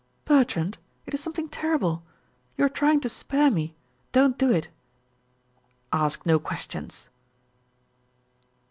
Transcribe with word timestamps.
"Bertrand, 0.25 0.79
it 1.05 1.13
is 1.13 1.21
something 1.21 1.47
terrible! 1.47 2.01
You 2.57 2.65
are 2.65 2.69
trying 2.69 3.01
to 3.01 3.07
spare 3.07 3.51
me 3.51 3.75
don't 4.13 4.35
do 4.35 4.51
it." 4.51 4.69
"Ask 5.93 6.25
no 6.25 6.39
questions." 6.39 7.07